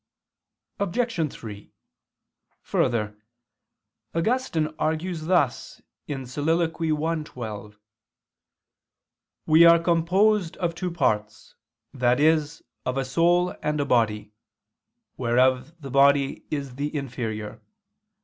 Obj. 0.79 1.31
3: 1.31 1.71
Further, 2.63 3.21
Augustine 4.15 4.73
argues 4.79 5.25
thus 5.27 5.79
(Soliloq. 6.09 6.81
i, 6.89 7.23
12): 7.23 7.77
"We 9.45 9.63
are 9.63 9.77
composed 9.77 10.57
of 10.57 10.73
two 10.73 10.89
parts, 10.89 11.53
i.e. 11.93 12.39
of 12.83 12.97
a 12.97 13.05
soul 13.05 13.53
and 13.61 13.79
a 13.79 13.85
body, 13.85 14.33
whereof 15.17 15.79
the 15.79 15.91
body 15.91 16.45
is 16.49 16.77
the 16.77 16.95
inferior. 16.95 17.61